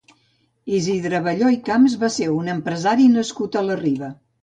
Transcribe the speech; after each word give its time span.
Isidre 0.77 1.19
Abelló 1.19 1.53
i 1.57 1.61
Camps 1.69 1.99
va 2.07 2.11
ser 2.17 2.33
un 2.41 2.53
empresari 2.57 3.09
nascut 3.19 3.63
a 3.63 3.67
la 3.71 3.83
Riba. 3.87 4.15